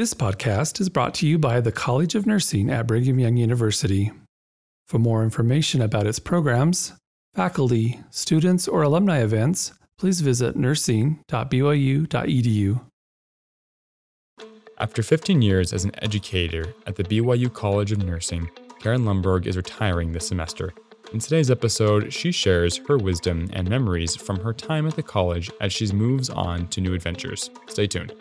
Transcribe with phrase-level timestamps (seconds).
[0.00, 4.10] This podcast is brought to you by the College of Nursing at Brigham Young University.
[4.88, 6.94] For more information about its programs,
[7.34, 12.80] faculty, students, or alumni events, please visit nursing.byu.edu.
[14.78, 18.48] After 15 years as an educator at the BYU College of Nursing,
[18.78, 20.72] Karen Lundberg is retiring this semester.
[21.12, 25.50] In today's episode, she shares her wisdom and memories from her time at the college
[25.60, 27.50] as she moves on to new adventures.
[27.66, 28.14] Stay tuned.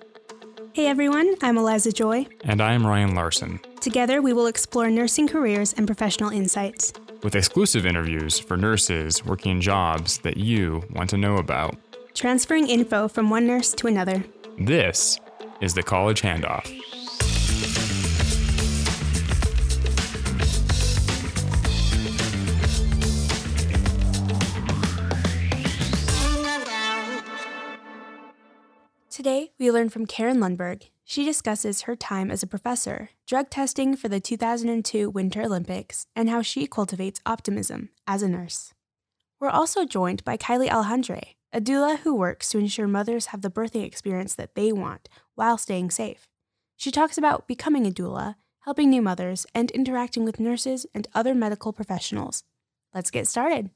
[0.74, 2.28] Hey everyone, I'm Eliza Joy.
[2.44, 3.60] And I am Ryan Larson.
[3.82, 6.94] Together, we will explore nursing careers and professional insights.
[7.24, 11.76] With exclusive interviews for nurses working in jobs that you want to know about.
[12.14, 14.24] Transferring info from one nurse to another.
[14.60, 15.20] This
[15.60, 16.66] is the College Handoff.
[29.30, 30.90] Today, we learn from Karen Lundberg.
[31.04, 36.32] She discusses her time as a professor, drug testing for the 2002 Winter Olympics, and
[36.32, 38.74] how she cultivates optimism as a nurse.
[39.40, 43.52] We're also joined by Kylee Alejandre, a doula who works to ensure mothers have the
[43.52, 46.28] birthing experience that they want while staying safe.
[46.76, 51.36] She talks about becoming a doula, helping new mothers, and interacting with nurses and other
[51.36, 52.44] medical professionals.
[52.96, 53.70] Let's get started.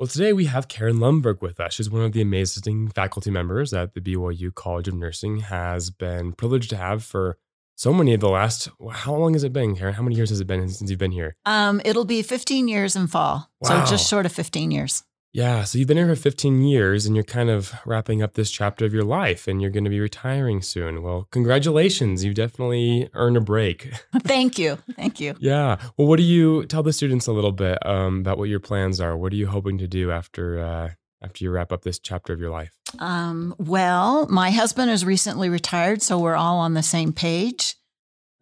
[0.00, 1.74] Well, today we have Karen Lundberg with us.
[1.74, 6.32] She's one of the amazing faculty members that the BYU College of Nursing has been
[6.32, 7.36] privileged to have for
[7.76, 8.70] so many of the last.
[8.90, 9.92] How long has it been, Karen?
[9.92, 11.36] How many years has it been since you've been here?
[11.44, 13.84] Um, it'll be 15 years in fall, Wow.
[13.84, 15.04] so just short of 15 years.
[15.32, 18.50] Yeah, so you've been here for 15 years and you're kind of wrapping up this
[18.50, 21.02] chapter of your life and you're going to be retiring soon.
[21.02, 22.24] Well, congratulations.
[22.24, 23.92] You definitely earned a break.
[24.22, 25.34] Thank you, thank you.
[25.38, 25.76] yeah.
[25.96, 29.00] Well, what do you tell the students a little bit um, about what your plans
[29.00, 29.16] are?
[29.16, 30.90] What are you hoping to do after uh,
[31.22, 32.72] after you wrap up this chapter of your life?
[32.98, 37.76] Um, well, my husband is recently retired, so we're all on the same page.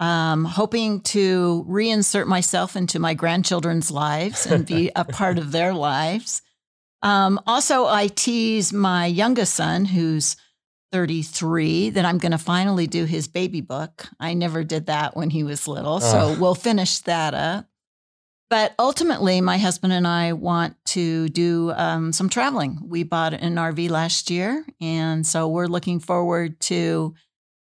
[0.00, 5.74] Um, hoping to reinsert myself into my grandchildren's lives and be a part of their
[5.74, 6.40] lives.
[7.02, 10.36] Um, also, I tease my youngest son, who's
[10.92, 14.08] 33, that I'm going to finally do his baby book.
[14.18, 16.40] I never did that when he was little, so Ugh.
[16.40, 17.66] we'll finish that up.
[18.50, 22.78] But ultimately, my husband and I want to do um, some traveling.
[22.82, 27.14] We bought an RV last year, and so we're looking forward to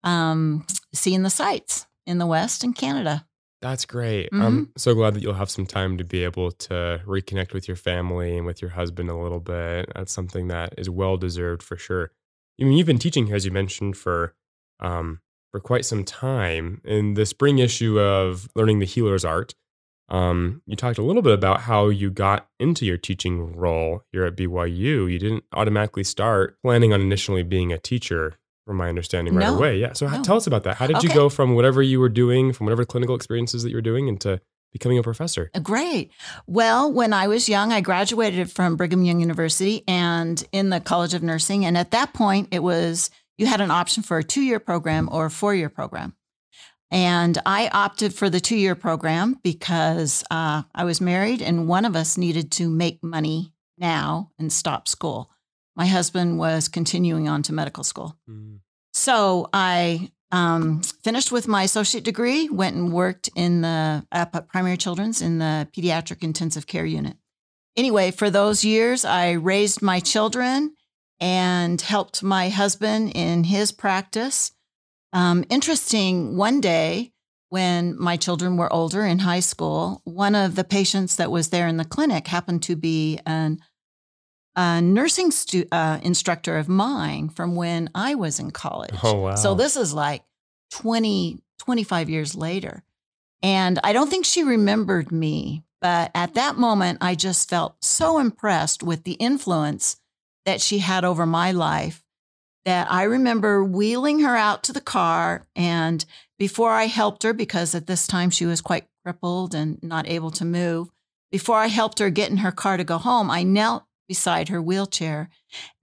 [0.03, 3.25] um, seeing the sights in the West and Canada.
[3.63, 4.29] That's great.
[4.31, 4.41] Mhm.
[4.44, 7.78] I'm so glad that you'll have some time to be able to reconnect with your
[7.78, 9.90] family and with your husband a little bit.
[9.96, 12.12] That's something that is well deserved for sure.
[12.59, 14.35] I mean, you've been teaching here, as you mentioned, for
[14.81, 15.22] um,
[15.52, 16.81] for quite some time.
[16.84, 19.56] In the spring issue of Learning the Healer's Art,
[20.09, 24.25] um, you talked a little bit about how you got into your teaching role here
[24.25, 25.09] at BYU.
[25.09, 28.34] You didn't automatically start planning on initially being a teacher,
[28.66, 29.56] from my understanding, right No.
[29.57, 29.78] away.
[29.79, 29.94] Yeah.
[29.94, 30.22] So, No.
[30.24, 30.78] tell us about that.
[30.78, 33.75] How did you go from whatever you were doing, from whatever clinical experiences that you
[33.75, 34.40] were doing, into
[34.72, 35.51] becoming a professor?
[35.53, 36.12] Uh, Great.
[36.47, 41.13] Well, when I was young, I graduated from Brigham Young University and in the College
[41.13, 41.66] of Nursing.
[41.66, 45.09] And at that point, it was you had an option for a two year program
[45.12, 46.16] or a four year program.
[46.91, 51.85] And I opted for the two year program because uh, I was married and one
[51.85, 55.31] of us needed to make money now and stop school.
[55.75, 58.17] My husband was continuing on to medical school.
[58.94, 64.78] So I um, finished with my associate degree, went and worked in the at primary
[64.78, 67.17] children's in the pediatric intensive care unit.
[67.75, 70.75] Anyway, for those years, I raised my children
[71.19, 74.51] and helped my husband in his practice.
[75.11, 77.13] Um, interesting, one day
[77.50, 81.67] when my children were older in high school, one of the patients that was there
[81.67, 83.59] in the clinic happened to be an
[84.56, 88.94] a nursing stu- uh, instructor of mine from when I was in college.
[89.03, 89.36] Oh, wow.
[89.36, 90.24] So this is like
[90.72, 92.84] 20, 25 years later.
[93.41, 98.19] And I don't think she remembered me, but at that moment, I just felt so
[98.19, 99.97] impressed with the influence
[100.46, 102.03] that she had over my life
[102.66, 105.47] that I remember wheeling her out to the car.
[105.56, 106.06] And
[106.40, 110.32] before I helped her, because at this time she was quite crippled and not able
[110.32, 110.90] to move,
[111.32, 114.61] before I helped her get in her car to go home, I knelt beside her
[114.61, 115.27] wheelchair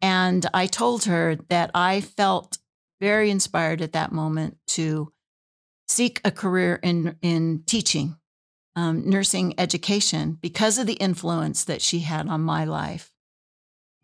[0.01, 2.59] and I told her that I felt
[3.01, 5.13] very inspired at that moment to
[5.89, 8.17] seek a career in, in teaching,
[8.77, 13.11] um, nursing education, because of the influence that she had on my life.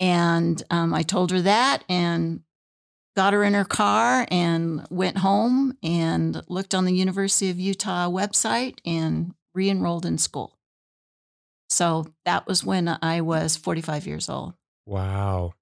[0.00, 2.40] And um, I told her that and
[3.14, 8.08] got her in her car and went home and looked on the University of Utah
[8.08, 10.58] website and re enrolled in school.
[11.68, 14.54] So that was when I was 45 years old.
[14.86, 15.52] Wow.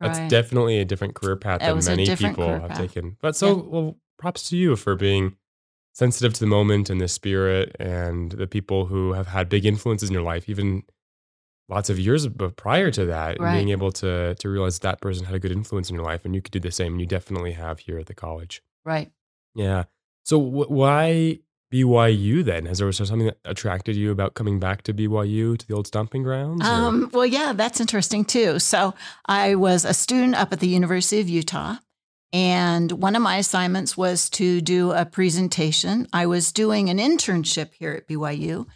[0.00, 0.28] That's Right.
[0.30, 2.76] definitely a different career path That than many people have path.
[2.78, 3.16] taken.
[3.20, 3.62] But so, Yeah.
[3.62, 5.36] well, props to you for being
[5.94, 10.08] sensitive to the moment and the spirit and the people who have had big influences
[10.10, 10.82] in your life, even
[11.68, 12.26] lots of years
[12.56, 13.48] prior to that, Right.
[13.48, 16.24] and being able to to realize that person had a good influence in your life,
[16.24, 16.92] and you could do the same.
[16.94, 18.62] And you definitely have here at the college.
[18.84, 19.10] Right.
[19.54, 19.84] Yeah.
[20.24, 21.38] So wh- why
[21.74, 22.66] BYU then?
[22.66, 25.74] Has there was there something that attracted you about coming back to BYU to the
[25.74, 26.64] old stomping grounds?
[26.64, 28.60] Um, well, yeah, that's interesting too.
[28.60, 28.94] So
[29.26, 31.76] I was a student up at the University of Utah,
[32.32, 36.06] and one of my assignments was to do a presentation.
[36.12, 38.66] I was doing an internship here at BYU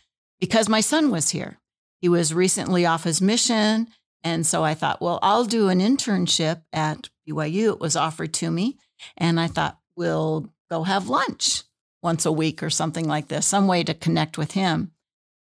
[0.41, 1.61] because my son was here.
[2.01, 3.89] He was recently off his mission.
[4.25, 7.73] And so I thought, well, I'll do an internship at BYU.
[7.73, 8.79] It was offered to me.
[9.17, 11.65] And I thought, we'll go have lunch
[12.03, 14.93] once a week or something like this, some way to connect with him.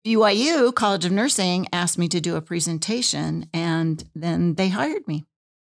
[0.06, 5.26] BYU College of Nursing asked me to do a presentation and then they hired me.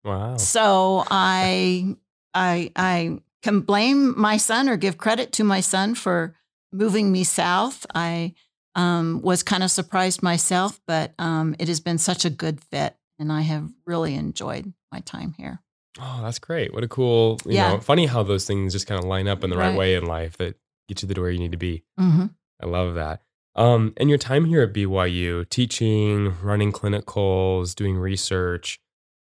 [0.03, 0.37] wow.
[0.37, 1.95] So I
[2.33, 6.35] I I can blame my son or give credit to my son for
[6.71, 7.85] moving me south.
[7.93, 8.35] I
[8.75, 12.95] um, was kind of surprised myself, but um, it has been such a good fit,
[13.19, 15.61] and I have really enjoyed my time here.
[15.99, 16.73] Oh, that's great.
[16.73, 17.71] What a cool, you Yeah.
[17.73, 19.75] know, funny how those things just kind of line up in the right, Right.
[19.77, 20.55] way in life that
[20.87, 21.83] get you to where you need to be.
[21.97, 22.27] hmm
[22.61, 23.23] I love that.
[23.55, 28.79] Um, and your time here at BYU, teaching, running clinicals, doing research.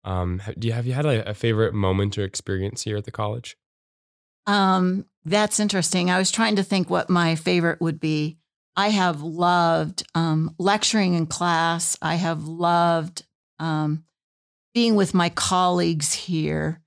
[0.05, 3.11] Um, do you have you had a, a favorite moment or experience here at the
[3.11, 3.57] college?
[4.47, 6.11] Um, that's interesting.
[6.11, 8.39] I was trying to think what my favorite would be.
[8.77, 11.97] I have loved um, lecturing in class.
[12.03, 13.25] I have loved
[13.59, 14.05] um,
[14.75, 16.81] being with my colleagues here.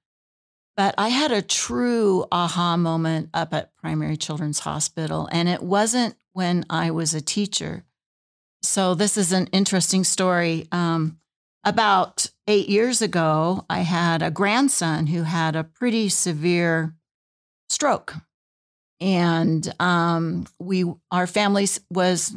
[0.78, 6.16] But I had a true aha moment up at Primary Children's Hospital, and it wasn't
[6.34, 7.86] when I was a teacher.
[8.62, 10.68] So, this is an interesting story.
[10.72, 11.20] Um,
[11.64, 16.94] about eight years ago, I had a grandson who had a pretty severe
[17.70, 18.14] stroke.
[19.00, 22.36] And um, we, our family was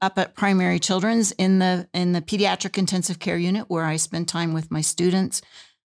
[0.00, 4.28] up at Primary Children's in the in the pediatric intensive care unit where I spend
[4.28, 5.42] time with my students.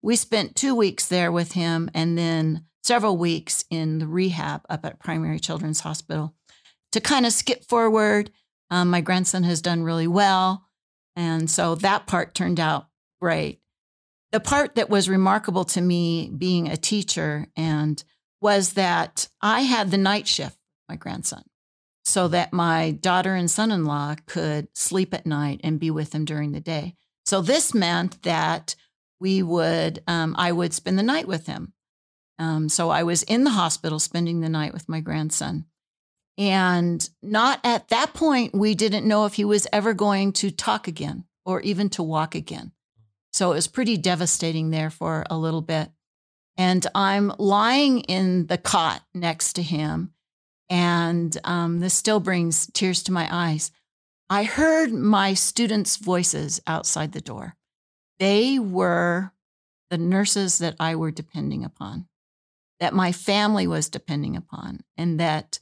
[0.02, 4.84] We spent two weeks there with him, and then several weeks in the rehab up
[4.84, 6.34] at Primary Children's Hospital.
[6.93, 8.31] To kind of skip forward,
[8.70, 10.66] um, my grandson has done really well,
[11.16, 12.88] and so that part turned out
[13.20, 13.60] great.
[14.32, 18.02] The part that was remarkable to me being a teacher and
[18.40, 20.56] was that I had the night shift
[20.88, 21.43] my grandson
[22.08, 26.14] so that my daughter and son in law could sleep at night and be with
[26.14, 26.94] him during the day.
[27.26, 28.75] So this meant that
[29.20, 31.72] we would, um, I would spend the night with him.
[32.38, 35.66] Um, so I was in the hospital spending the night with my grandson.
[36.38, 40.87] And not at that point, we didn't know if he was ever going to talk
[40.87, 42.72] again or even to walk again.
[43.32, 45.90] So it was pretty devastating there for a little bit.
[46.56, 50.12] And I'm lying in the cot next to him.
[50.70, 53.70] And um, this still brings tears to my eyes.
[54.31, 57.56] I heard my students' voices outside the door.
[58.19, 59.32] They were
[59.91, 62.09] the nurses that I were depending upon,
[62.81, 65.61] that my family was depending upon, and that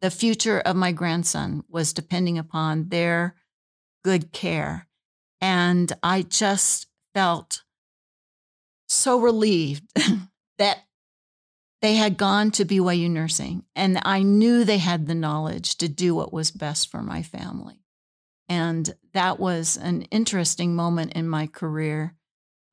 [0.00, 3.34] the future of my grandson was depending upon their
[4.04, 4.86] good care.
[5.40, 7.62] And I just felt
[8.88, 9.84] so relieved
[10.58, 10.78] that
[11.80, 16.14] they had gone to BYU nursing and I knew they had the knowledge to do
[16.14, 17.84] what was best for my family.
[18.48, 22.14] And that was an interesting moment in my career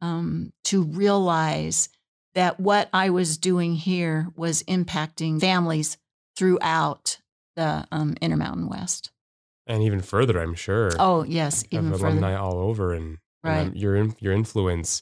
[0.02, 1.90] um, to realize
[2.34, 5.98] that what I was doing here was impacting families
[6.36, 7.20] throughout
[7.56, 9.12] the um, Intermountain West.
[9.68, 10.92] And even further, I'm sure.
[11.00, 12.08] Oh, yes, even further.
[12.08, 15.02] alumni all over, and, and your your influence,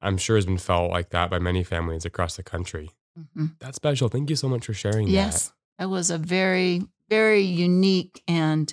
[0.00, 2.90] I'm sure, has been felt like that by many families across the country.
[3.18, 3.58] Mhm.
[3.58, 4.08] That's special.
[4.08, 8.72] Thank you so much for sharing Yes, that was a very, very unique and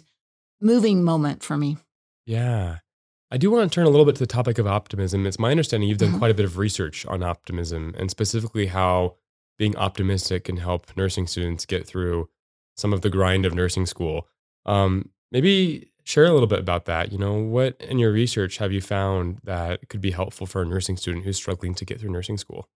[0.62, 1.78] moving moment for me.
[2.26, 2.80] Yeah.
[3.32, 5.26] I do want to turn a little bit to the topic of optimism.
[5.26, 6.18] It's my understanding you've done Mhm.
[6.20, 9.16] quite a bit of research on optimism and specifically how
[9.58, 12.30] being optimistic can help nursing students get through
[12.76, 14.28] some of the grind of nursing school.
[14.66, 17.12] Um, maybe share a little bit about that.
[17.12, 20.66] You know, what in your research have you found that could be helpful for a
[20.66, 22.68] nursing student who's struggling to get through nursing school?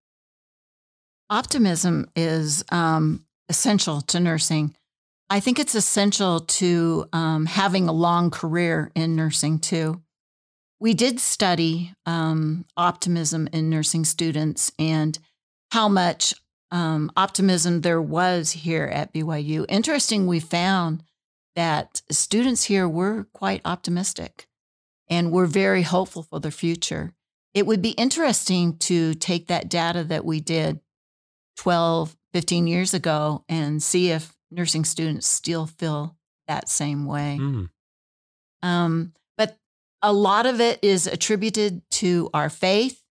[1.29, 4.77] Optimism is um, essential to nursing.
[5.29, 10.03] I think it's essential to um, having a long career in nursing too.
[10.79, 15.19] We did study um, optimism in nursing students and
[15.73, 16.35] how much
[16.71, 19.65] um, optimism there was here at BYU.
[19.69, 21.03] Interesting, we found
[21.57, 24.47] that students here were quite optimistic
[25.09, 27.15] and were very hopeful for the future.
[27.55, 30.81] It would be interesting to take that data that we did
[31.57, 37.39] 12, 15 years ago and see if nursing students still feel that same way.
[37.41, 37.71] Mm.
[38.63, 39.57] Um, but
[40.03, 43.03] a lot of it is attributed to our faith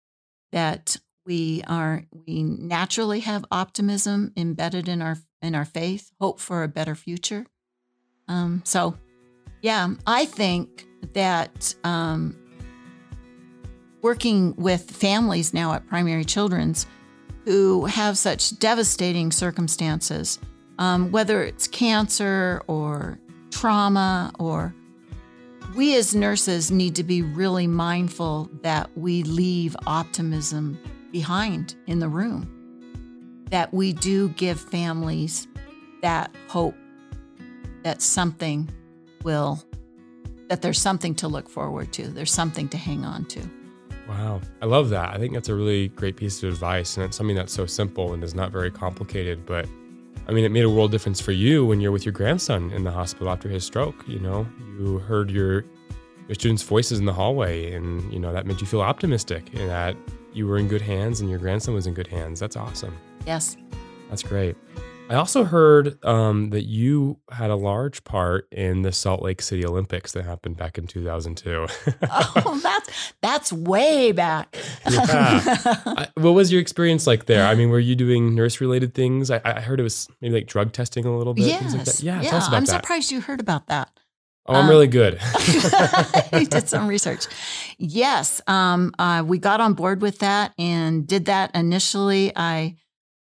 [0.51, 6.63] that we are we naturally have optimism embedded in our in our faith, hope for
[6.63, 7.45] a better future.
[8.27, 8.97] Um, so,
[9.61, 12.35] yeah, I think that um,
[14.01, 16.87] working with families now at Primary Children's
[17.45, 20.39] who have such devastating circumstances,
[20.79, 23.19] um, whether it's cancer or
[23.51, 24.75] trauma or
[25.75, 30.79] we as nurses need to be really mindful that we leave optimism
[31.11, 35.47] behind in the room, that we do give families
[36.01, 36.75] that hope
[37.83, 38.69] that something
[39.23, 39.63] will,
[40.49, 43.41] that there's something to look forward to, there's something to hang on to.
[44.07, 44.41] Wow.
[44.61, 45.13] I love that.
[45.13, 46.97] I think that's a really great piece of advice.
[46.97, 49.45] And it's something that's so simple and is not very complicated.
[49.45, 49.67] But
[50.27, 52.83] I mean, it made a world difference for you when you're with your grandson in
[52.83, 53.95] the hospital after his stroke.
[54.07, 54.47] You know,
[54.77, 55.65] you heard your,
[56.27, 59.69] your students' voices in the hallway, and, you know, that made you feel optimistic and
[59.69, 59.95] that
[60.33, 62.39] you were in good hands and your grandson was in good hands.
[62.39, 62.95] That's awesome.
[63.25, 63.57] Yes.
[64.09, 64.55] That's great.
[65.07, 69.63] I also heard um, that you had a large part in the Salt Lake City
[69.63, 71.67] Olympics that happened back in 2002.
[72.09, 74.57] oh, that's that's way back.
[74.89, 75.41] yeah.
[75.85, 77.45] I, what was your experience like there?
[77.45, 79.29] I mean, were you doing nurse-related things?
[79.29, 81.43] I, I heard it was maybe like drug testing a little bit.
[81.43, 81.73] like yes.
[81.73, 82.03] that.
[82.03, 82.29] Yeah, yeah.
[82.29, 82.81] tell us about I'm that.
[82.81, 83.91] surprised you heard about that.
[84.47, 85.19] Oh, I'm um, really good.
[86.33, 87.25] you did some research.
[87.77, 92.31] Yes, um, uh, we got on board with that and did that initially.
[92.35, 92.77] I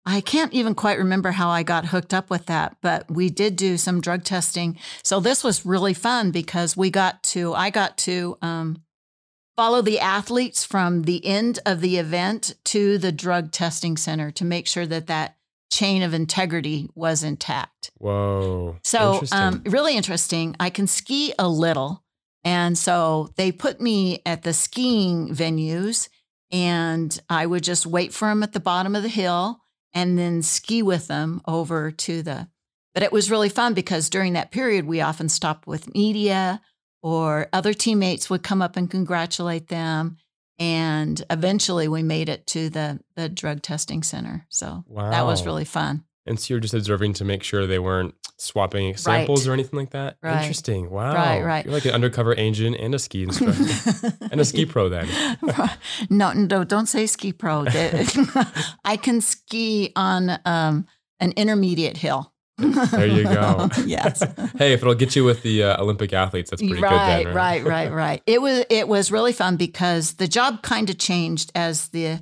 [0.10, 3.56] I can't even quite remember how I got hooked up with that, but we did
[3.56, 4.76] do some drug testing.
[5.04, 8.82] So this was really fun because we got to I got to um,
[9.56, 14.46] follow the athletes from the end of the event to the drug testing center to
[14.46, 15.38] make sure that that
[15.72, 17.92] chain of integrity was intact.
[18.00, 18.78] Whoa.
[18.84, 19.40] So, Interesting.
[19.40, 20.56] um, really interesting.
[20.60, 22.04] I can ski a little.
[22.44, 26.10] And so they put me at the skiing venues,
[26.52, 29.62] and I would just wait for them at the bottom of the hill
[29.94, 32.48] and then ski with them over to the.
[32.94, 36.62] But it was really fun because during that period, we often stopped with media
[37.02, 40.18] or other teammates would come up and congratulate them.
[40.58, 44.46] And eventually we made it to the, the drug testing center.
[44.50, 46.04] So that was really fun.
[46.26, 49.92] And so you're just observing to make sure they weren't swapping samples or anything like
[49.92, 50.18] that?
[50.22, 50.42] Right.
[50.42, 50.90] Interesting.
[50.90, 51.14] Wow.
[51.14, 51.66] Right, right.
[51.66, 55.08] You're like an undercover agent and a ski instructor and a ski pro then.
[56.10, 57.66] no, no, don't say ski pro.
[58.86, 60.86] I can ski on um,
[61.20, 62.34] an intermediate hill.
[62.58, 63.70] There you go.
[63.86, 64.22] yes.
[64.58, 67.36] Hey, if it'll get you with the uh, Olympic athletes, that's pretty right, good then,
[67.36, 68.24] right, right, right, right.
[68.26, 72.20] It was it was really fun because the job kind of changed as the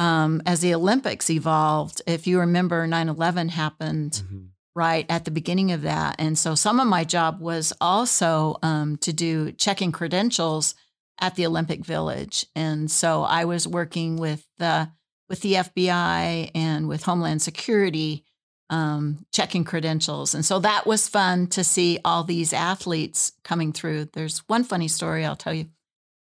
[0.00, 2.02] um, as the Olympics evolved.
[2.06, 4.48] If you remember, 9-11 happened Mhm.
[4.74, 6.16] right at the beginning of that.
[6.18, 10.74] And so some of my job was also um, to do checking credentials
[11.20, 12.46] at the Olympic Village.
[12.56, 14.90] And so I was working with the
[15.28, 18.24] with the FBI and with Homeland Security
[18.70, 20.34] um, checking credentials.
[20.34, 24.06] And so that was fun to see all these athletes coming through.
[24.12, 25.66] There's one funny story I'll tell you.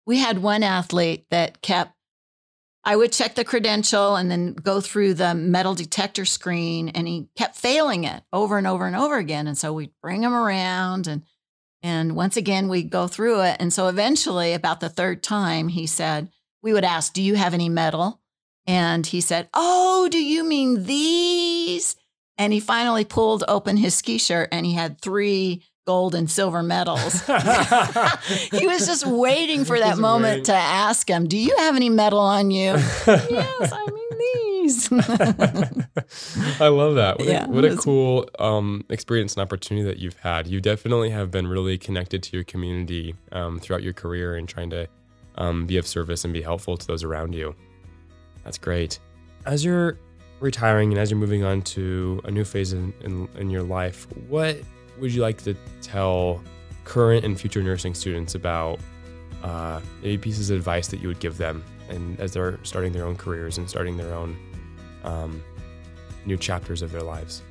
[0.05, 1.93] We had one athlete that kept
[2.89, 7.29] I would check the credential and then go through the metal detector screen, and he
[7.37, 9.45] kept failing it over and over and over again.
[9.45, 11.21] And so we'd bring him around, and
[11.83, 13.57] and once again we'd go through it.
[13.59, 16.31] And so eventually, about the third time, he said,
[16.63, 18.21] we would ask, "Do you have any metal?"
[18.65, 21.95] And he said, "Oh, do you mean these?"
[22.39, 26.61] And he finally pulled open his ski shirt, and he had three gold and silver
[26.61, 27.25] medals.
[28.51, 30.43] he was just waiting for that moment waiting.
[30.43, 32.73] to ask him, "Do you have any metal on you?"
[33.07, 34.91] yes, I mean these.
[36.61, 37.15] I love that.
[37.17, 40.45] What Yeah, a, what a cool um, experience and opportunity that you've had.
[40.45, 44.69] You definitely have been really connected to your community um, throughout your career and trying
[44.69, 44.87] to
[45.39, 47.55] um, be of service and be helpful to those around you.
[48.43, 48.99] That's great.
[49.47, 49.97] As you're
[50.39, 54.05] retiring and as you're moving on to a new phase in, in, in your life,
[54.27, 54.57] what
[54.99, 56.43] would you like to tell
[56.83, 58.79] current and future nursing students about
[59.43, 63.05] uh, maybe pieces of advice that you would give them and as they're starting their
[63.05, 64.37] own careers and starting their own
[65.03, 65.41] um,
[66.25, 67.41] new chapters of their lives.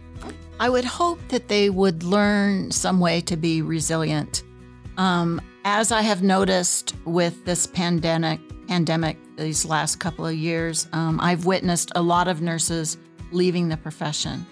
[0.61, 4.43] I would hope that they would learn some way to be resilient.
[4.97, 11.21] Um, as I have noticed with this pandemic, pandemic these last couple of years, um,
[11.21, 12.99] I've witnessed a lot of nurses
[13.31, 14.47] leaving the profession,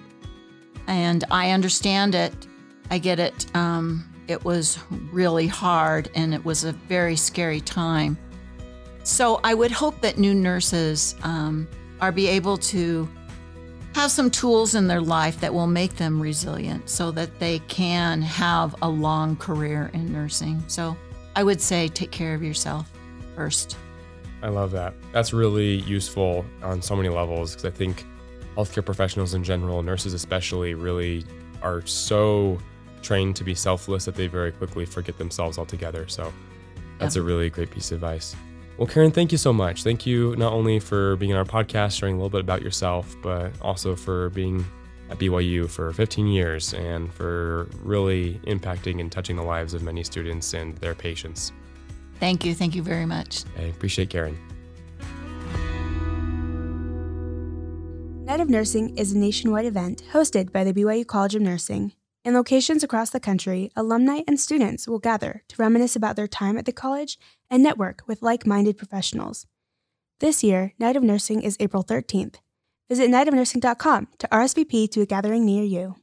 [0.87, 2.47] and I understand it.
[2.91, 3.47] I get it.
[3.55, 4.79] Um, it was
[5.13, 8.19] really hard, and it was a very scary time.
[9.05, 11.69] So I would hope that new nurses um,
[12.01, 13.09] are be able to
[13.95, 18.21] have some tools in their life that will make them resilient so that they can
[18.21, 20.63] have a long career in nursing.
[20.67, 20.97] So
[21.35, 22.91] I would say take care of yourself
[23.37, 23.77] first.
[24.43, 24.95] I love that.
[25.13, 28.05] That's really useful on so many levels because I think
[28.57, 31.25] healthcare professionals in general, nurses especially, really
[31.63, 32.59] are so
[33.03, 36.09] trained to be selfless that they very quickly forget themselves altogether.
[36.09, 36.33] So
[36.99, 38.35] that's a really great piece of advice.
[38.79, 39.83] Well, Karen, thank you so much.
[39.83, 43.17] Thank you not only for being on our podcast, sharing a little bit about yourself,
[43.23, 44.65] but also for being
[45.09, 50.03] at BYU for 15 years and for really impacting and touching the lives of many
[50.05, 51.53] students and their patients.
[52.19, 52.55] Thank you.
[52.55, 53.45] Thank you very much.
[53.59, 54.37] I appreciate Karen.
[58.25, 61.93] Night of Nursing is a nationwide event hosted by the BYU College of Nursing.
[62.27, 66.59] In locations across the country, alumni and students will gather to reminisce about their time
[66.59, 69.47] at the college and network with like minded professionals.
[70.19, 72.41] This year, Night of Nursing is April 13th.
[72.89, 75.95] Visit nightofnursing.com to RSVP to a gathering near you.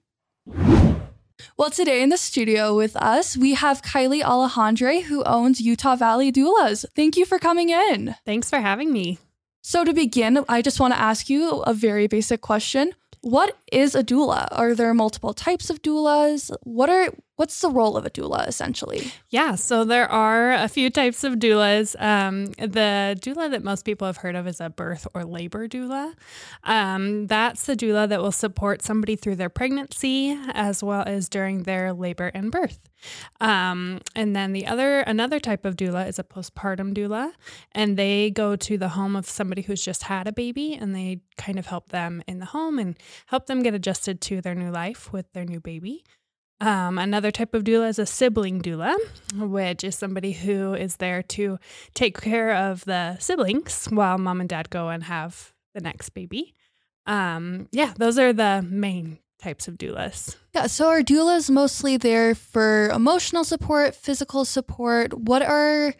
[1.58, 6.32] Well, today in the studio with us, we have Kylee Alejandre, who owns Utah Valley
[6.32, 6.86] Doulas.
[6.96, 8.16] Thank you for coming in.
[8.26, 9.20] Thanks for having me.
[9.62, 12.94] So, to begin, I just want to ask you a very basic question.
[13.24, 14.50] What is a doula?
[14.52, 16.54] Are there multiple types of doulas?
[16.64, 19.12] What are what's the role of a doula essentially?
[19.30, 22.00] Yeah, so there are a few types of doulas.
[22.02, 26.14] Um, the doula that most people have heard of is a birth or labor doula.
[26.64, 31.64] Um, that's the doula that will support somebody through their pregnancy as well as during
[31.64, 32.80] their labor and birth.
[33.42, 37.34] Um, and then the other another type of doula is a postpartum doula,
[37.74, 41.20] and they go to the home of somebody who's just had a baby, and they
[41.38, 44.72] kind of help them in the home and help them get adjusted to their new
[44.72, 46.06] life with their new baby.
[46.62, 48.96] Um, another type of doula is a sibling doula,
[49.36, 51.60] which is somebody who is there to
[51.94, 56.54] take care of the siblings while mom and dad go and have the next baby.
[57.06, 60.38] Um, yeah, those are the main types of doulas.
[60.54, 65.14] Yeah, so are doulas mostly there for emotional support, physical support?
[65.14, 65.94] What are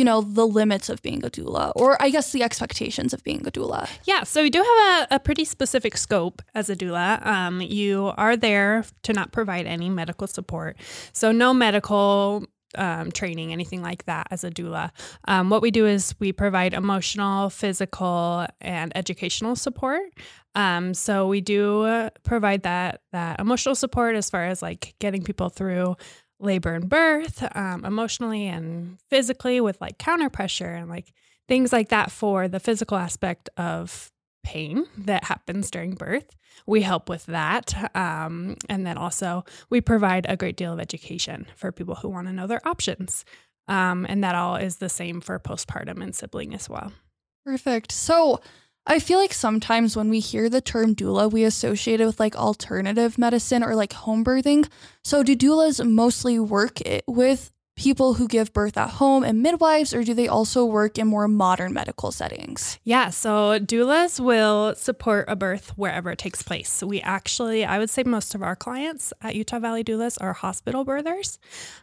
[0.00, 3.46] you know, the limits of being a doula, or I guess the expectations of being
[3.46, 3.86] a doula.
[4.04, 7.24] Yeah, so we do have a, a pretty specific scope as a doula.
[7.26, 10.78] Um, you are there to not provide any medical support.
[11.12, 14.90] So, no medical um, training, anything like that as a doula.
[15.28, 20.00] Um, what we do is we provide emotional, physical, and educational support.
[20.54, 25.50] Um, so we do provide that that emotional support as far as like getting people
[25.50, 25.96] through
[26.40, 31.12] labor and birth, um, emotionally and physically, with like counter pressure and like
[31.48, 34.10] things like that for the physical aspect of
[34.42, 36.36] pain that happens during birth.
[36.66, 37.74] We help with that.
[37.96, 42.26] Um, and then also, we provide a great deal of education for people who want
[42.26, 43.24] to know their options.
[43.68, 46.92] Um, and that all is the same for postpartum and sibling as well.
[47.44, 47.92] Perfect.
[47.92, 48.40] So,
[48.90, 52.34] I feel like sometimes when we hear the term doula, we associate it with like
[52.34, 54.68] alternative medicine or like home birthing.
[55.04, 60.04] So, do doulas mostly work with people who give birth at home and midwives, or
[60.04, 62.78] do they also work in more modern medical settings?
[62.84, 66.82] Yeah, so doulas will support a birth wherever it takes place.
[66.82, 70.84] We actually, I would say most of our clients at Utah Valley Doulas are hospital
[70.84, 71.38] birthers.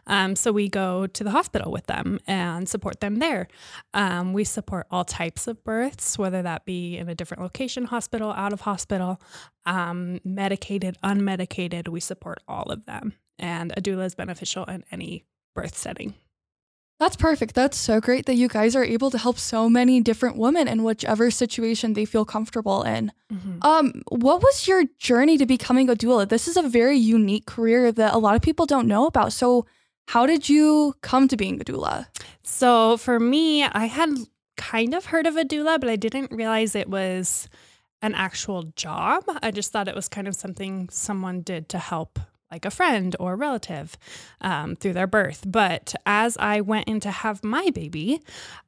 [0.06, 3.48] Um, so we go to the hospital with them and support them there.
[3.92, 8.30] Um, we support all types of births, whether that be in a different location, hospital,
[8.30, 9.20] out of hospital,
[9.66, 13.14] um, medicated, unmedicated, we support all of them.
[13.38, 15.24] And a doula is beneficial in any
[15.54, 16.14] birth setting.
[16.98, 17.54] That's perfect.
[17.54, 20.82] That's so great that you guys are able to help so many different women in
[20.82, 23.12] whichever situation they feel comfortable in.
[23.32, 23.58] Mm-hmm.
[23.62, 26.28] Um, what was your journey to becoming a doula?
[26.28, 29.32] This is a very unique career that a lot of people don't know about.
[29.32, 29.64] So,
[30.08, 32.06] how did you come to being a doula?
[32.42, 34.10] So, for me, I had
[34.56, 37.48] kind of heard of a doula, but I didn't realize it was
[38.02, 39.22] an actual job.
[39.40, 42.18] I just thought it was kind of something someone did to help
[42.50, 43.96] like a friend or a relative
[44.40, 45.44] um, through their birth.
[45.46, 48.22] But as I went in to have my baby,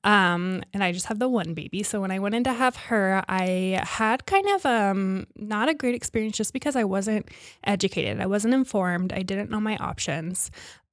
[0.04, 2.76] um, and I just have the one baby, so when I went in to have
[2.76, 7.28] her, I had kind of um, not a great experience just because I wasn't
[7.64, 10.50] educated, I wasn't informed, I didn't know my options.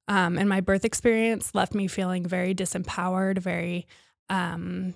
[0.08, 3.86] Um, and my birth experience left me feeling very disempowered, very
[4.30, 4.94] um,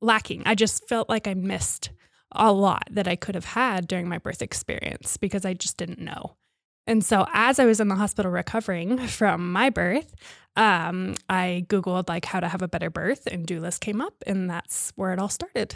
[0.00, 0.42] lacking.
[0.44, 1.90] I just felt like I missed
[2.32, 6.00] a lot that I could have had during my birth experience because I just didn't
[6.00, 6.36] know.
[6.86, 10.14] And so as I was in the hospital recovering from my birth,
[10.56, 14.48] um, I Googled like how to have a better birth and doulas came up and
[14.48, 15.74] that's where it all started.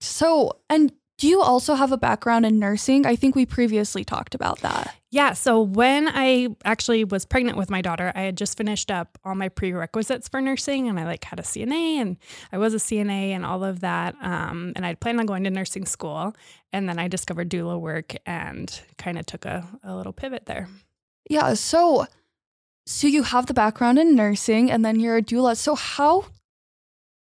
[0.00, 3.06] So, and Do you also have a background in nursing?
[3.06, 4.94] I think we previously talked about that.
[5.10, 5.32] Yeah.
[5.32, 9.34] So when I actually was pregnant with my daughter, I had just finished up all
[9.34, 12.18] my prerequisites for nursing, and I like had a CNA, and
[12.52, 14.14] I was a CNA, and all of that.
[14.20, 16.34] Um, and I'd planned on going to nursing school,
[16.70, 20.68] and then I discovered doula work, and kind of took a, a little pivot there.
[21.30, 21.54] Yeah.
[21.54, 22.06] So,
[22.84, 25.56] so you have the background in nursing, and then you're a doula.
[25.56, 26.26] So how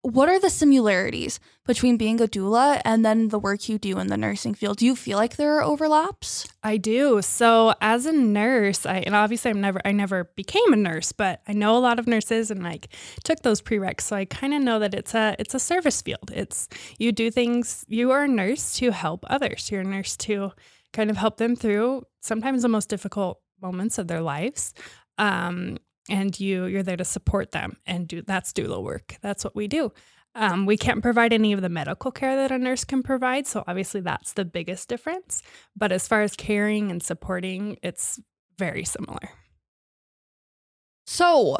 [0.04, 4.08] what are the similarities between being a doula and then the work you do in
[4.08, 4.78] the nursing field?
[4.78, 6.48] Do you feel like there are overlaps?
[6.64, 7.22] I do.
[7.22, 11.42] So as a nurse, I and obviously I'm never I never became a nurse, but
[11.48, 12.88] I know a lot of nurses and like
[13.24, 14.02] took those prereqs.
[14.02, 16.32] So I kind of know that it's a it's a service field.
[16.34, 19.70] It's you do things you are a nurse to help others.
[19.70, 20.52] You're a nurse to
[20.94, 24.74] kind of help them through sometimes the most difficult moments of their lives.
[25.18, 25.78] Um,
[26.10, 29.16] and you you're there to support them and do that's doula work.
[29.22, 29.92] That's what we do.
[30.34, 33.64] Um, we can't provide any of the medical care that a nurse can provide, so
[33.68, 35.44] obviously that's the biggest difference.
[35.76, 38.20] But as far as caring and supporting, it's
[38.58, 39.32] very similar.
[41.06, 41.58] So,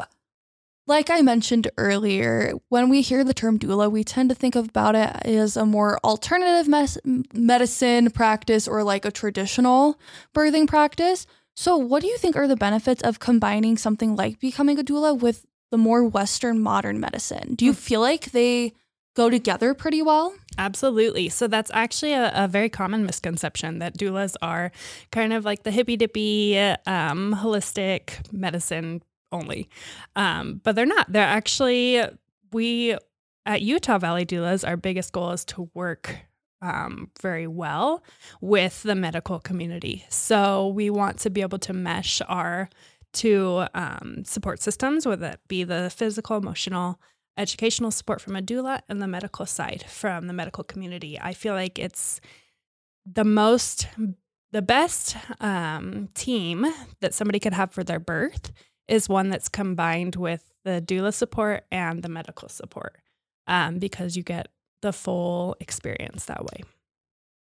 [0.86, 4.94] like I mentioned earlier, when we hear the term doula, we tend to think about
[4.94, 6.98] it as a more alternative mes-
[7.34, 9.98] medicine practice or like a traditional
[10.34, 11.26] birthing practice.
[11.54, 15.18] So, what do you think are the benefits of combining something like becoming a doula
[15.18, 17.54] with the more Western modern medicine?
[17.54, 17.78] Do you hmm.
[17.78, 18.72] feel like they
[19.14, 20.34] go together pretty well?
[20.58, 21.28] Absolutely.
[21.28, 24.72] So that's actually a, a, very common misconception that doulas are
[25.10, 29.68] kind of like the hippy dippy, um, holistic medicine only.
[30.16, 31.12] Um, but they're not.
[31.12, 32.02] They're actually,
[32.52, 32.96] we
[33.44, 36.16] at Utah Valley Doulas, our biggest goal is to work
[36.62, 38.02] um, very well
[38.40, 40.06] with the medical community.
[40.08, 42.70] So we want to be able to mesh our
[43.12, 46.98] two um, support systems, whether it be the physical, emotional,
[47.36, 51.18] educational support from a doula and the medical side from the medical community.
[51.20, 52.20] I feel like it's
[53.04, 53.88] the most,
[54.52, 56.66] the best um, team
[57.00, 58.52] that somebody could have for their birth
[58.88, 62.96] is one that's combined with the doula support and the medical support
[63.46, 64.48] um, because you get
[64.82, 66.62] the full experience that way.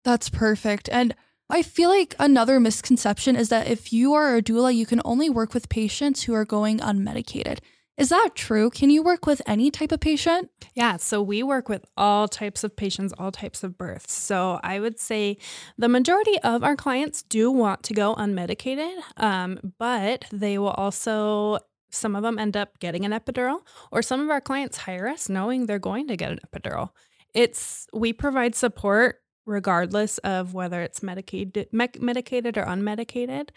[0.05, 0.89] That's perfect.
[0.91, 1.15] And
[1.51, 5.29] I feel like another misconception is that if you are a doula, you can only
[5.29, 7.59] work with patients who are going unmedicated.
[7.97, 8.71] Is that true?
[8.71, 10.51] Can you work with any type of patient?
[10.75, 14.13] Yeah, so we work with all types of patients, all types of births.
[14.13, 15.39] So I would say
[15.79, 21.59] the majority of our clients do want to go unmedicated, um, but they will also
[21.91, 23.61] some of them end up getting an epidural,
[23.93, 26.91] or some of our clients hire us knowing they're going to get an epidural
[27.35, 33.51] it's we provide support regardless of whether it's medicated me- medicated or unmedicated.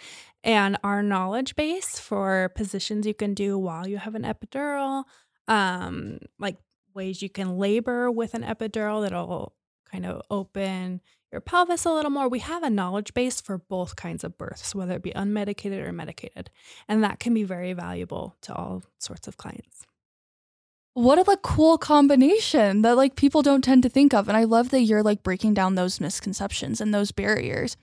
[0.44, 5.06] And our knowledge base for positions you can do while you have an epidural
[5.48, 6.58] um like
[6.94, 9.54] ways you can labor with an epidural that'll
[9.90, 11.00] kind of open
[11.32, 12.28] your pelvis a little more.
[12.28, 15.94] We have a knowledge base for both kinds of births whether it be unmedicated or
[15.94, 16.50] medicated
[16.88, 19.86] and that can be very valuable to all sorts of clients
[20.98, 24.28] what a like cool combination that like people don't tend to think of.
[24.28, 27.78] And i love that you're like breaking down those misconceptions and those barriers.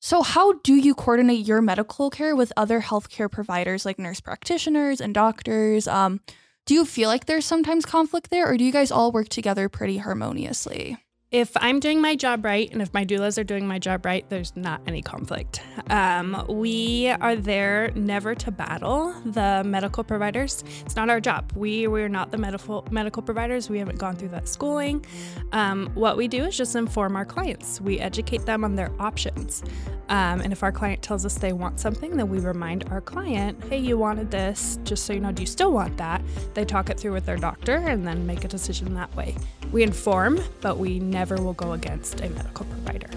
[0.00, 5.00] So how do you coordinate your medical care with other healthcare providers like nurse practitioners
[5.00, 5.86] and doctors?
[5.86, 6.20] Um,
[6.66, 9.68] do you feel like there's sometimes conflict there or do you guys all work together
[9.68, 10.96] pretty harmoniously
[11.30, 14.24] if I'm doing my job right and if my doulas are doing my job right,
[14.30, 15.60] there's not any conflict.
[15.90, 20.64] Um, we are there never to battle the medical providers.
[20.86, 21.52] It's not our job.
[21.54, 23.68] We we're not the medical medical providers.
[23.68, 25.04] We haven't gone through that schooling.
[25.52, 27.78] Um, what we do is just inform our clients.
[27.78, 29.62] We educate them on their options.
[30.08, 33.62] Um, and if our client tells us they want something, then we remind our client,
[33.64, 34.78] "Hey, you wanted this.
[34.82, 36.22] Just so you know, do you still want that?"
[36.54, 39.36] They talk it through with their doctor and then make a decision that way.
[39.72, 43.10] We inform, but we never will go against a medical provider.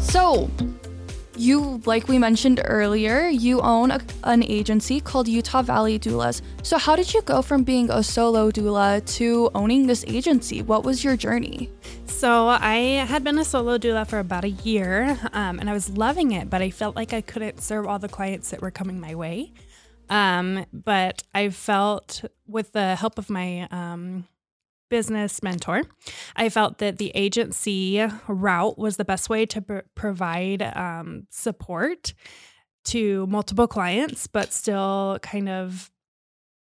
[0.00, 0.50] So,
[1.36, 6.42] you, like we mentioned earlier, you own a, an agency called Utah Valley Doulas.
[6.62, 10.62] So, how did you go from being a solo doula to owning this agency?
[10.62, 11.70] What was your journey?
[12.06, 15.88] So, I had been a solo doula for about a year um, and I was
[15.90, 19.00] loving it, but I felt like I couldn't serve all the clients that were coming
[19.00, 19.52] my way.
[20.10, 24.26] Um, but I felt with the help of my um,
[24.90, 25.84] business mentor,
[26.36, 32.12] I felt that the agency route was the best way to pr- provide um, support
[32.86, 35.90] to multiple clients, but still kind of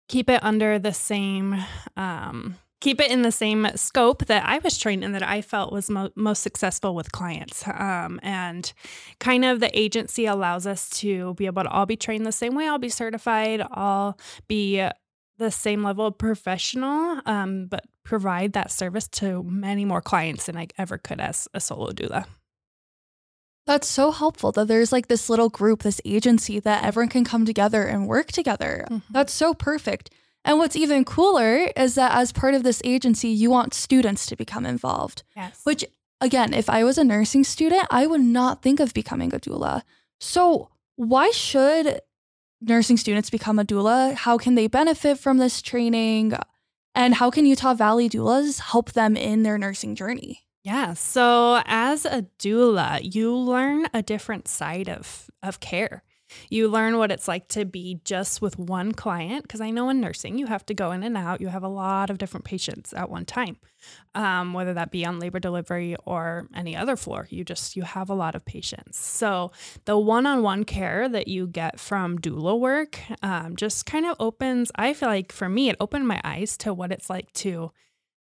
[0.07, 1.55] keep it under the same
[1.97, 5.71] um, keep it in the same scope that I was trained in that I felt
[5.71, 7.65] was mo- most successful with clients.
[7.65, 8.71] Um, and
[9.21, 12.55] kind of the agency allows us to be able to all be trained the same
[12.55, 14.17] way, I'll be certified, I'll
[14.49, 14.85] be
[15.37, 20.57] the same level of professional, um, but provide that service to many more clients than
[20.57, 22.25] I ever could as a solo doula.
[23.65, 27.45] That's so helpful that there's like this little group, this agency that everyone can come
[27.45, 28.85] together and work together.
[28.89, 29.13] Mm-hmm.
[29.13, 30.09] That's so perfect.
[30.45, 34.35] And what's even cooler is that as part of this agency, you want students to
[34.35, 35.23] become involved.
[35.35, 35.61] Yes.
[35.63, 35.85] Which,
[36.19, 39.83] again, if I was a nursing student, I would not think of becoming a doula.
[40.19, 42.01] So, why should
[42.61, 44.15] nursing students become a doula?
[44.15, 46.33] How can they benefit from this training?
[46.95, 50.43] And how can Utah Valley doulas help them in their nursing journey?
[50.63, 50.93] Yeah.
[50.93, 56.03] So as a doula, you learn a different side of, of care.
[56.49, 59.43] You learn what it's like to be just with one client.
[59.43, 61.41] Because I know in nursing, you have to go in and out.
[61.41, 63.57] You have a lot of different patients at one time,
[64.15, 67.27] um, whether that be on labor delivery or any other floor.
[67.29, 68.97] You just, you have a lot of patients.
[68.97, 69.51] So
[69.85, 74.15] the one on one care that you get from doula work um, just kind of
[74.19, 77.71] opens, I feel like for me, it opened my eyes to what it's like to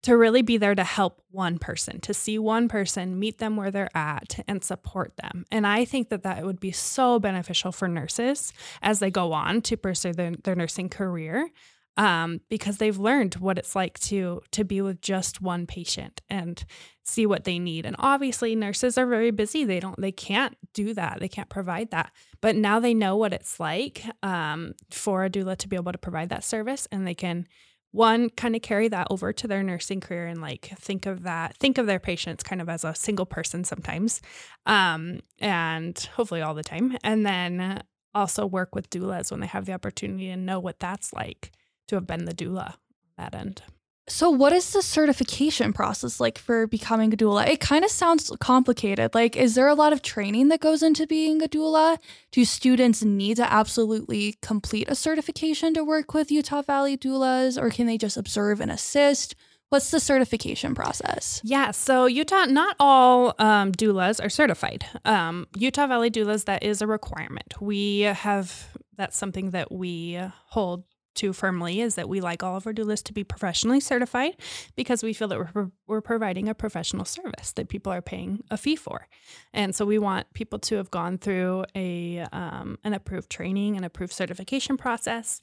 [0.05, 3.71] to really be there to help one person, to see one person, meet them where
[3.71, 5.47] they're at, and support them.
[5.51, 9.63] And I think that that would be so beneficial for nurses as they go on
[9.63, 11.51] to pursue their, their nursing career.
[11.97, 16.65] Um, because they've learned what it's like to to be with just one patient and
[17.05, 17.87] see what they need.
[17.87, 21.93] And obviously, nurses are very busy; they don't, they can't do that, they can't provide
[21.93, 22.11] that.
[22.41, 25.99] But now they know what it's like um, for a doula to be able to
[25.99, 27.47] provide that service, and they can
[27.95, 31.57] one kind of carry that over to their nursing career and like think of that
[31.59, 34.21] think of their patients kind of as a single person sometimes
[34.67, 37.81] um, and hopefully all the time and then
[38.13, 41.53] also work with doulas when they have the opportunity and know what that's like
[41.87, 42.75] to have been the doula
[43.17, 43.63] at that end
[44.07, 47.47] so, what is the certification process like for becoming a doula?
[47.49, 49.15] It kind of sounds complicated.
[49.15, 51.99] Like, is there a lot of training that goes into being a doula?
[52.31, 57.71] Do students need to absolutely complete a certification to work with Utah Valley doulas, or
[57.71, 59.35] can they just observe and assist?
[59.71, 61.41] What's the certification process?
[61.43, 64.85] Yeah, so Utah, not all um, doulas are certified.
[65.07, 67.55] Um, Utah Valley doulas, that is a requirement.
[67.59, 72.67] We have, that's something that we hold to firmly is that we like all of
[72.67, 74.37] our doulas to be professionally certified
[74.77, 78.57] because we feel that we're, we're providing a professional service that people are paying a
[78.57, 79.07] fee for.
[79.53, 83.85] And so we want people to have gone through a um, an approved training and
[83.85, 85.41] approved certification process.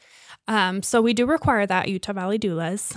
[0.47, 2.93] Um, so we do require that Utah Valley doulas.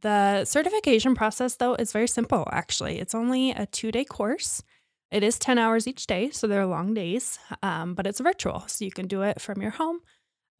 [0.00, 2.98] The certification process, though, is very simple, actually.
[2.98, 4.62] It's only a two day course.
[5.10, 8.64] It is 10 hours each day, so they're long days, um, but it's virtual.
[8.66, 10.00] So you can do it from your home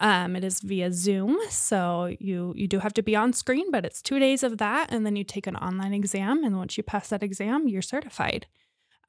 [0.00, 3.84] um, it is via Zoom, so you you do have to be on screen, but
[3.84, 6.82] it's two days of that, and then you take an online exam, and once you
[6.84, 8.46] pass that exam, you're certified.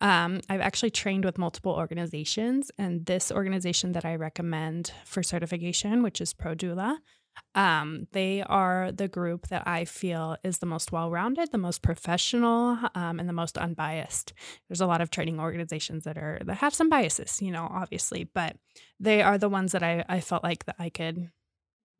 [0.01, 6.01] Um, I've actually trained with multiple organizations, and this organization that I recommend for certification,
[6.01, 6.97] which is ProDoula,
[7.55, 11.81] um, they are the group that I feel is the most well rounded, the most
[11.81, 14.33] professional, um, and the most unbiased.
[14.67, 18.23] There's a lot of training organizations that are that have some biases, you know, obviously,
[18.23, 18.57] but
[18.99, 21.31] they are the ones that I, I felt like that I could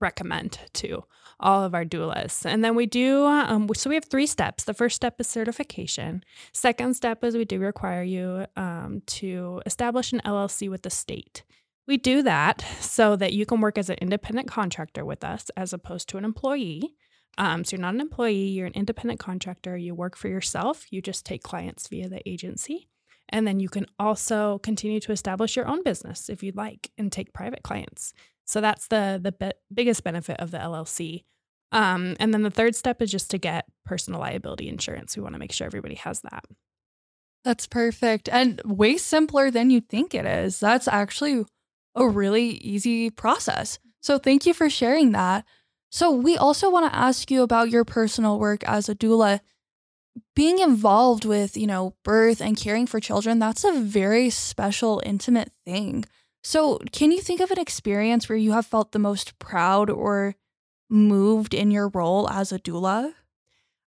[0.02, 1.04] recommend to
[1.40, 2.46] all of our doulas.
[2.46, 4.64] And then we do, um, so we have three steps.
[4.64, 6.24] The first step is certification.
[6.54, 11.44] Second step is we do require you um, to establish an LLC with the state.
[11.90, 15.74] We do that so that you can work as an independent contractor with us as
[15.74, 16.94] opposed to an employee.
[17.40, 19.76] Um, so you're not an employee, you're an independent contractor.
[19.76, 22.90] You work for yourself, you just take clients via the agency.
[23.30, 27.12] And then you can also continue to establish your own business if you'd like and
[27.12, 28.14] take private clients.
[28.46, 31.24] So that's the the be- biggest benefit of the LLC.
[31.72, 35.18] Um, and then the third step is just to get personal liability insurance.
[35.18, 36.46] We want to make sure everybody has that.
[37.44, 40.60] That's perfect and way simpler than you think it is.
[40.60, 41.46] That's actually
[41.96, 43.80] a really easy process.
[44.02, 45.46] So thank you for sharing that.
[45.92, 49.40] So we also want to ask you about your personal work as a doula.
[50.36, 55.52] Being involved with, you know, birth and caring for children, that's a very special, intimate
[55.66, 56.06] thing.
[56.44, 60.36] So, can you think of an experience where you have felt the most proud or
[60.90, 63.14] moved in your role as a doula?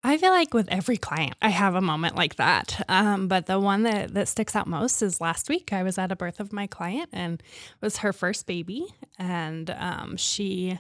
[0.06, 2.86] I feel like with every client, I have a moment like that.
[2.88, 5.74] Um, but the one that, that sticks out most is last week.
[5.74, 7.42] I was at a birth of my client and
[7.82, 8.94] was her first baby.
[9.18, 10.80] And um, she,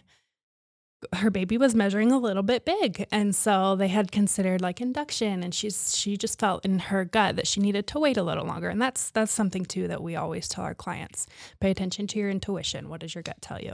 [1.13, 3.07] her baby was measuring a little bit big.
[3.11, 5.41] And so they had considered like induction.
[5.41, 8.45] And she's, she just felt in her gut that she needed to wait a little
[8.45, 8.69] longer.
[8.69, 11.25] And that's, that's something too that we always tell our clients
[11.59, 12.89] pay attention to your intuition.
[12.89, 13.73] What does your gut tell you?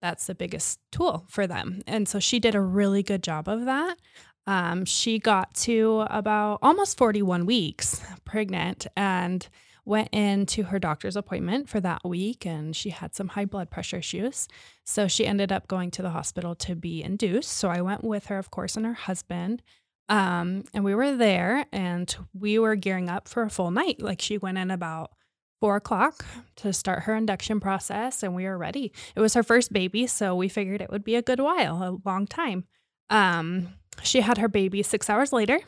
[0.00, 1.82] That's the biggest tool for them.
[1.86, 3.98] And so she did a really good job of that.
[4.46, 9.48] Um, she got to about almost 41 weeks pregnant and
[9.84, 13.98] went into her doctor's appointment for that week and she had some high blood pressure
[13.98, 14.48] issues.
[14.84, 17.52] So she ended up going to the hospital to be induced.
[17.52, 19.62] So I went with her, of course, and her husband.
[20.08, 24.02] Um, and we were there and we were gearing up for a full night.
[24.02, 25.12] Like she went in about
[25.60, 26.24] four o'clock
[26.56, 28.92] to start her induction process and we were ready.
[29.14, 31.98] It was her first baby, so we figured it would be a good while, a
[32.08, 32.64] long time.
[33.08, 33.68] Um,
[34.02, 35.60] she had her baby six hours later.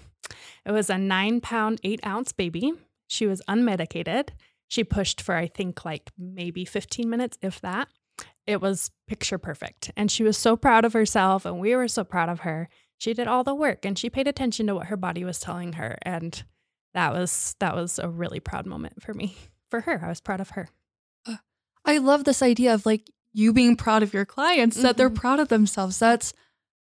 [0.65, 2.73] It was a nine pound, eight ounce baby.
[3.07, 4.31] She was unmedicated.
[4.69, 7.89] She pushed for, I think, like maybe 15 minutes, if that.
[8.47, 9.91] It was picture perfect.
[9.97, 12.69] And she was so proud of herself, and we were so proud of her.
[12.99, 15.75] She did all the work and she paid attention to what her body was telling
[15.75, 15.97] her.
[16.03, 16.43] And
[16.95, 19.37] that was that was a really proud moment for me.
[19.71, 20.01] For her.
[20.05, 20.69] I was proud of her.
[21.27, 21.37] Uh,
[21.85, 24.87] I love this idea of like you being proud of your clients, mm-hmm.
[24.87, 25.17] that they're mm-hmm.
[25.17, 25.99] proud of themselves.
[25.99, 26.33] That's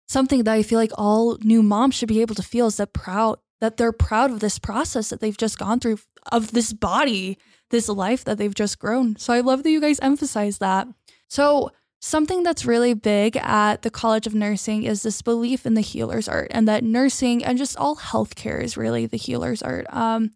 [0.07, 2.93] something that I feel like all new moms should be able to feel is that
[2.93, 5.97] proud that they're proud of this process that they've just gone through
[6.31, 7.37] of this body,
[7.71, 9.15] this life that they've just grown.
[9.17, 10.87] So I love that you guys emphasize that.
[11.27, 15.81] So something that's really big at the College of Nursing is this belief in the
[15.81, 19.87] healer's art and that nursing and just all healthcare is really the healer's art.
[19.89, 20.31] Um,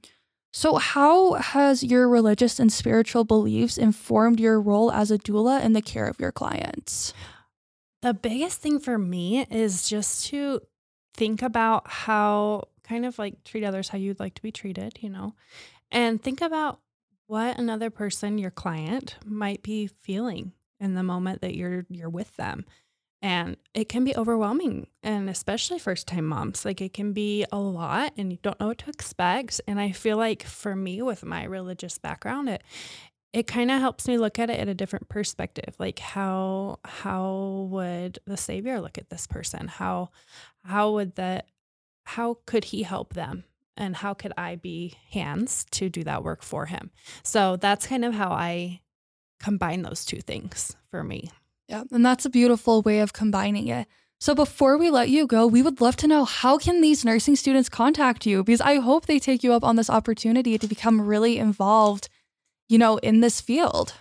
[0.54, 5.72] so, how has your religious and spiritual beliefs informed your role as a doula in
[5.72, 7.14] the care of your clients?
[8.02, 10.62] The biggest thing for me is just to
[11.14, 15.10] think about how kind of like treat others how you'd like to be treated, you
[15.10, 15.36] know,
[15.92, 16.80] and think about
[17.28, 22.36] what another person, your client, might be feeling in the moment that you're you're with
[22.38, 22.66] them.
[23.22, 26.66] And it can be overwhelming and especially first time moms.
[26.66, 29.62] Like it can be a lot and you don't know what to expect.
[29.68, 32.64] And I feel like for me with my religious background, it
[33.34, 37.68] it kind of helps me look at it at a different perspective like how how
[37.70, 40.10] would the savior look at this person how
[40.66, 41.46] how would that
[42.12, 43.46] how could he help them?
[43.78, 46.92] And how could I be hands to do that work for him?
[47.24, 48.82] So that's kind of how I
[49.40, 51.32] combine those two things for me.
[51.68, 53.88] Yeah, and that's a beautiful way of combining it.
[54.20, 57.36] So before we let you go, we would love to know how can these nursing
[57.36, 61.02] students contact you because I hope they take you up on this opportunity to become
[61.02, 62.08] really involved,
[62.72, 63.94] you know, in this field.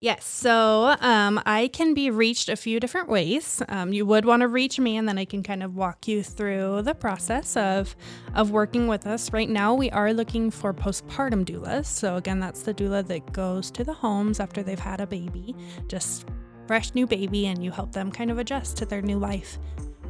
[0.00, 0.24] Yes.
[0.24, 3.62] So um, I can be reached a few different ways.
[3.68, 6.24] Um, you would want to reach me, and then I can kind of walk you
[6.24, 7.94] through the process of
[8.34, 9.32] of working with us.
[9.32, 11.86] Right now, we are looking for postpartum doulas.
[11.86, 15.54] So again, that's the doula that goes to the homes after they've had a baby,
[15.86, 16.26] just
[16.66, 19.56] fresh new baby, and you help them kind of adjust to their new life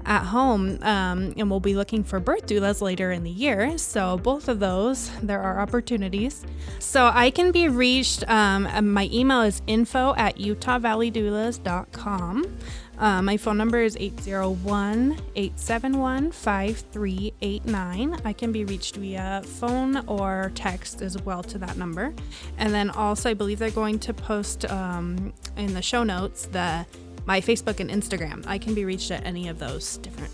[0.05, 3.77] at home, um, and we'll be looking for birth doulas later in the year.
[3.79, 6.45] So, both of those, there are opportunities.
[6.79, 8.27] So, I can be reached.
[8.29, 12.59] Um, my email is info at utahvalleydoulas.com.
[12.99, 18.21] Uh, my phone number is 801 871 5389.
[18.25, 22.15] I can be reached via phone or text as well to that number.
[22.59, 26.87] And then also, I believe they're going to post um, in the show notes the
[27.27, 28.45] my Facebook and Instagram.
[28.47, 30.33] I can be reached at any of those different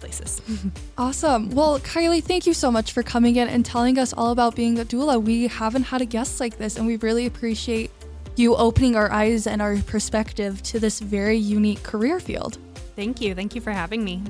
[0.00, 0.40] places.
[0.98, 1.50] awesome.
[1.50, 4.78] Well, Kylee, thank you so much for coming in and telling us all about being
[4.78, 5.22] a doula.
[5.22, 7.90] We haven't had a guest like this, and we really appreciate
[8.36, 12.58] you opening our eyes and our perspective to this very unique career field.
[12.96, 13.34] Thank you.
[13.34, 14.22] Thank you for having me.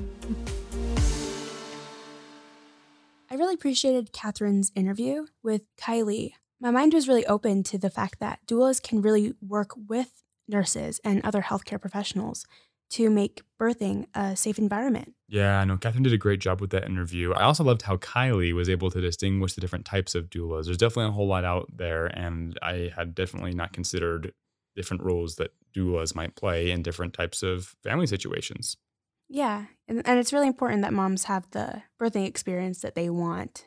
[3.29, 6.33] I really appreciated Catherine's interview with Kylee.
[6.59, 10.99] My mind was really open to the fact that doulas can really work with nurses
[11.03, 12.45] and other healthcare professionals
[12.91, 15.13] to make birthing a safe environment.
[15.29, 15.77] Yeah, I know.
[15.77, 17.31] Catherine did a great job with that interview.
[17.31, 20.65] I also loved how Kylee was able to distinguish the different types of doulas.
[20.65, 24.33] There's definitely a whole lot out there, and I had definitely not considered
[24.75, 28.75] different roles that doulas might play in different types of family situations.
[29.29, 33.65] Yeah, and, and it's really important that moms have the birthing experience that they want.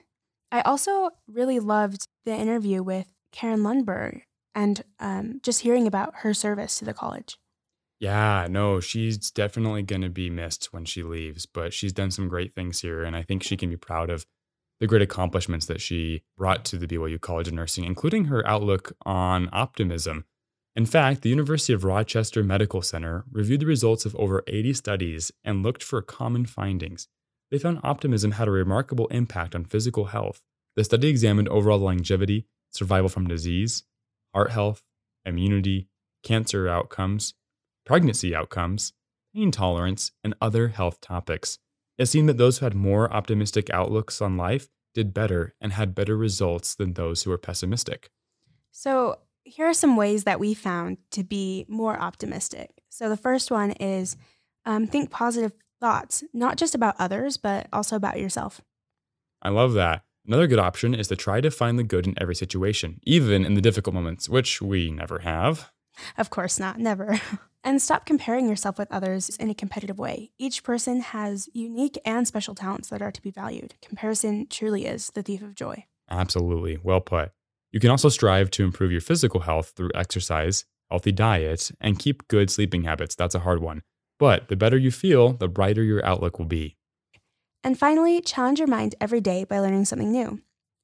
[0.53, 4.23] I also really loved the interview with Karen Lundberg
[4.55, 7.39] and um, just hearing about her service to the college.
[8.01, 12.29] Yeah, no, she's definitely going to be missed when she leaves, but she's done some
[12.29, 13.03] great things here.
[13.03, 14.27] And I think she can be proud of
[14.81, 18.93] the great accomplishments that she brought to the BYU College of Nursing, including her outlook
[19.07, 20.25] on optimism.
[20.77, 25.33] In fact, the University of Rochester Medical Center reviewed the results of over 80 studies
[25.45, 27.07] and looked for common findings.
[27.51, 30.43] They found optimism had a remarkable impact on physical health.
[30.75, 33.85] The study examined overall longevity, survival from disease,
[34.35, 34.83] heart health,
[35.25, 35.89] immunity,
[36.23, 37.35] cancer outcomes,
[37.87, 38.93] pregnancy outcomes,
[39.35, 41.59] pain tolerance, and other health topics.
[41.99, 45.95] It seemed that those who had more optimistic outlooks on life did better and had
[45.95, 48.11] better results than those who were pessimistic.
[48.71, 52.71] So, here are some ways that we found to be more optimistic.
[52.89, 54.17] So, the first one is
[54.65, 58.61] um, think positive thoughts, not just about others, but also about yourself.
[59.43, 60.03] I love that.
[60.27, 63.55] Another good option is to try to find the good in every situation, even in
[63.55, 65.71] the difficult moments, which we never have.
[66.17, 67.21] Of course not, never.
[67.65, 70.31] and stop comparing yourself with others in a competitive way.
[70.39, 73.75] Each person has unique and special talents that are to be valued.
[73.83, 75.85] Comparison truly is the thief of joy.
[76.11, 76.79] Absolutely.
[76.83, 77.33] Well put.
[77.71, 82.29] You can also strive to improve your physical health through exercise, healthy diet, and keep
[82.29, 83.15] good sleeping habits.
[83.15, 83.83] That's a hard one.
[84.19, 86.77] But the better you feel, the brighter your outlook will be.
[87.65, 90.41] And finally, challenge your mind every day by learning something new.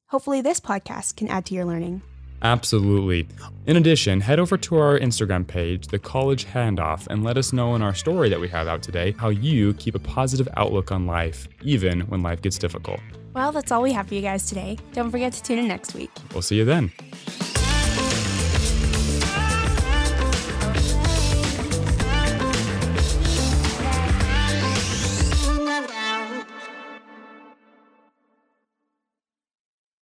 [0.09, 2.03] Hopefully, this podcast can add to your learning.
[2.43, 3.29] Absolutely.
[3.67, 7.75] In addition, head over to our Instagram page, The College Handoff, and let us know
[7.75, 11.07] in our story that we have out today how you keep a positive outlook on
[11.07, 13.01] life, even when life gets difficult.
[13.35, 14.79] Well, that's all we have for you guys today.
[14.93, 16.11] Don't forget to tune in next week.
[16.33, 16.91] We'll see you then.